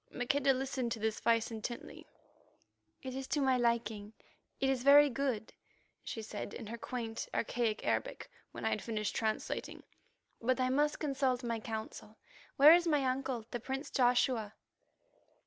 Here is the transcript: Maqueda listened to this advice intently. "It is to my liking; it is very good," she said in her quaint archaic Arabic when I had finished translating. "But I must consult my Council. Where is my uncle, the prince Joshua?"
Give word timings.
Maqueda 0.11 0.51
listened 0.51 0.91
to 0.93 0.99
this 0.99 1.19
advice 1.19 1.51
intently. 1.51 2.07
"It 3.03 3.13
is 3.13 3.27
to 3.27 3.39
my 3.39 3.57
liking; 3.57 4.13
it 4.59 4.67
is 4.67 4.81
very 4.81 5.11
good," 5.11 5.53
she 6.03 6.23
said 6.23 6.55
in 6.55 6.65
her 6.65 6.77
quaint 6.79 7.27
archaic 7.35 7.85
Arabic 7.85 8.27
when 8.51 8.65
I 8.65 8.71
had 8.71 8.81
finished 8.81 9.15
translating. 9.15 9.83
"But 10.41 10.59
I 10.59 10.69
must 10.69 10.97
consult 10.97 11.43
my 11.43 11.59
Council. 11.59 12.17
Where 12.55 12.73
is 12.73 12.87
my 12.87 13.05
uncle, 13.05 13.45
the 13.51 13.59
prince 13.59 13.91
Joshua?" 13.91 14.55